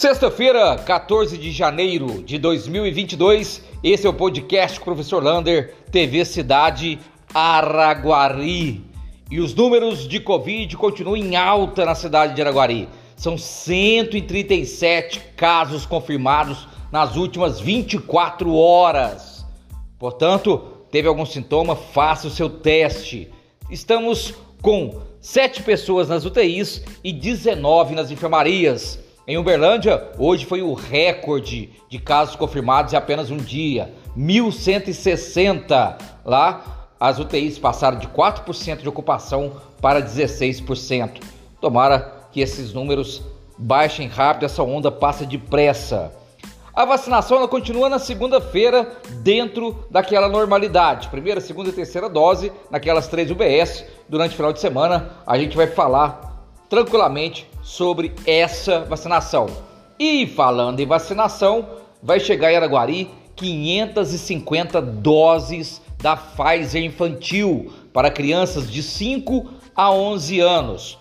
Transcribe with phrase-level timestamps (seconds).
[0.00, 6.98] Sexta-feira, 14 de janeiro de 2022, esse é o podcast Professor Lander, TV Cidade
[7.34, 8.82] Araguari.
[9.30, 12.88] E os números de Covid continuam em alta na cidade de Araguari.
[13.14, 19.44] São 137 casos confirmados nas últimas 24 horas.
[19.98, 23.30] Portanto, teve algum sintoma, faça o seu teste.
[23.70, 29.09] Estamos com 7 pessoas nas UTIs e 19 nas enfermarias.
[29.30, 35.96] Em Uberlândia, hoje foi o recorde de casos confirmados em apenas um dia, 1.160.
[36.24, 41.22] Lá, as UTIs passaram de 4% de ocupação para 16%.
[41.60, 43.22] Tomara que esses números
[43.56, 46.12] baixem rápido, essa onda passa depressa.
[46.74, 51.08] A vacinação ela continua na segunda-feira dentro daquela normalidade.
[51.08, 53.84] Primeira, segunda e terceira dose naquelas três UBS.
[54.08, 56.29] Durante o final de semana a gente vai falar
[56.70, 59.48] tranquilamente sobre essa vacinação.
[59.98, 61.68] E falando em vacinação,
[62.02, 70.40] vai chegar em Araguari 550 doses da Pfizer infantil para crianças de 5 a 11
[70.40, 70.98] anos.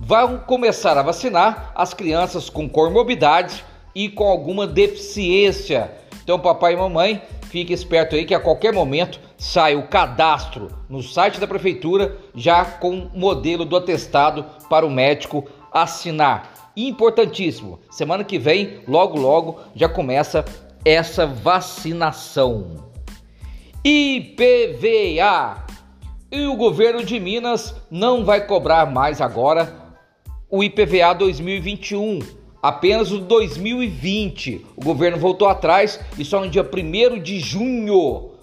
[0.00, 3.64] Vão começar a vacinar as crianças com comorbidades
[3.94, 5.90] e com alguma deficiência.
[6.22, 11.00] Então, papai e mamãe, fique esperto aí que a qualquer momento sai o cadastro no
[11.00, 16.72] site da prefeitura já com o modelo do atestado para o médico assinar.
[16.76, 17.80] Importantíssimo.
[17.88, 20.44] Semana que vem, logo logo já começa
[20.84, 22.88] essa vacinação.
[23.84, 25.66] IPVA.
[26.30, 29.72] E o governo de Minas não vai cobrar mais agora
[30.50, 32.18] o IPVA 2021,
[32.62, 34.66] apenas o 2020.
[34.76, 38.37] O governo voltou atrás e só no dia 1 de junho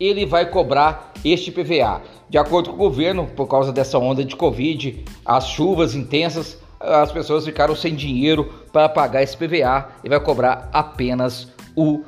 [0.00, 2.00] ele vai cobrar este IPVA.
[2.28, 7.12] De acordo com o governo, por causa dessa onda de Covid, as chuvas intensas, as
[7.12, 12.02] pessoas ficaram sem dinheiro para pagar esse IPVA e vai cobrar apenas o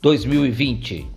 [0.00, 1.10] 2020.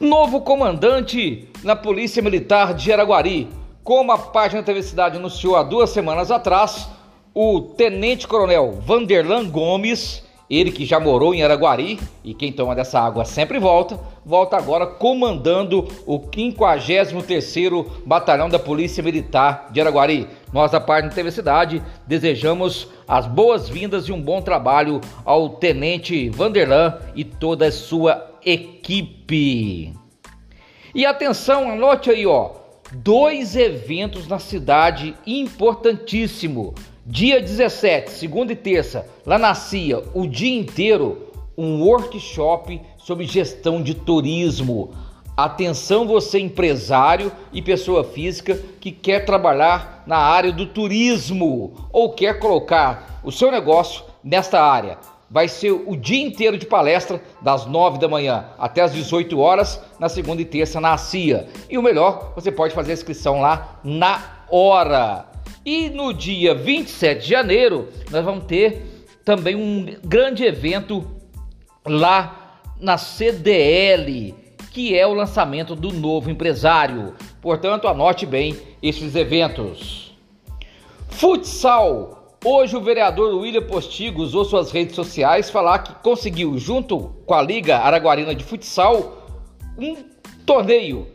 [0.00, 3.48] Novo comandante na Polícia Militar de Araguari.
[3.84, 6.88] Como a página TV Cidade anunciou há duas semanas atrás,
[7.32, 13.00] o Tenente Coronel Vanderlan Gomes, ele que já morou em Araguari e quem toma dessa
[13.00, 20.28] água sempre volta, volta agora comandando o 53º Batalhão da Polícia Militar de Araguari.
[20.52, 26.98] Nós da página TV Cidade desejamos as boas-vindas e um bom trabalho ao Tenente Vanderlan
[27.14, 29.94] e toda a sua equipe.
[30.94, 32.50] E atenção, anote aí, ó,
[32.92, 36.74] dois eventos na cidade importantíssimo.
[37.06, 43.82] Dia 17, segunda e terça, lá na CIA, o dia inteiro, um workshop sobre gestão
[43.82, 44.94] de turismo.
[45.36, 52.38] Atenção você empresário e pessoa física que quer trabalhar na área do turismo ou quer
[52.38, 54.96] colocar o seu negócio nesta área
[55.30, 59.80] vai ser o dia inteiro de palestra, das 9 da manhã até as 18 horas,
[59.98, 61.48] na segunda e terça na CIA.
[61.68, 65.33] E o melhor, você pode fazer a inscrição lá na hora.
[65.64, 71.04] E no dia 27 de janeiro, nós vamos ter também um grande evento
[71.86, 74.34] lá na CDL,
[74.70, 77.14] que é o lançamento do novo empresário.
[77.40, 80.14] Portanto, anote bem esses eventos.
[81.08, 87.32] Futsal Hoje o vereador William Postigo usou suas redes sociais falar que conseguiu, junto com
[87.32, 89.26] a Liga Araguarina de Futsal,
[89.78, 89.96] um
[90.44, 91.06] torneio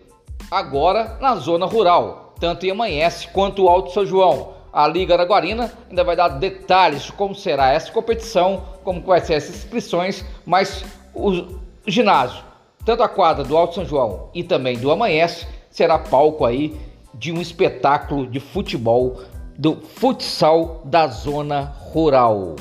[0.50, 4.54] agora na zona rural, tanto em Amanhece quanto o Alto São João.
[4.72, 9.34] A Liga Araguarina ainda vai dar detalhes de como será essa competição, como vai ser
[9.34, 12.44] essas inscrições, mas o ginásio,
[12.86, 16.80] tanto a quadra do Alto São João e também do Amanhece, será palco aí
[17.14, 19.22] de um espetáculo de futebol
[19.58, 22.56] do futsal da zona rural.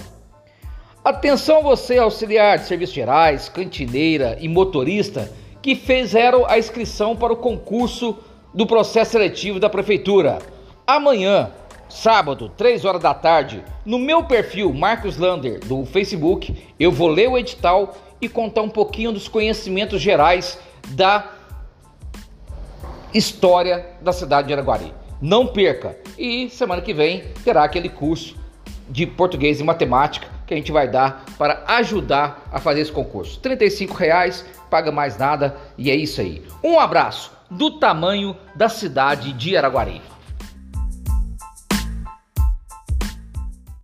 [1.05, 5.31] Atenção você auxiliar de serviços gerais, cantineira e motorista
[5.62, 8.16] que fizeram a inscrição para o concurso
[8.53, 10.39] do processo seletivo da prefeitura.
[10.86, 11.50] Amanhã,
[11.89, 17.28] sábado, 3 horas da tarde, no meu perfil Marcos Lander do Facebook, eu vou ler
[17.28, 20.59] o edital e contar um pouquinho dos conhecimentos gerais
[20.91, 21.33] da
[23.12, 24.92] história da cidade de Araguari.
[25.21, 25.97] Não perca!
[26.16, 28.36] E semana que vem terá aquele curso
[28.89, 33.39] de português e matemática que a gente vai dar para ajudar a fazer esse concurso.
[33.44, 36.42] R$ reais, paga mais nada e é isso aí.
[36.65, 40.03] Um abraço do tamanho da cidade de Araguari.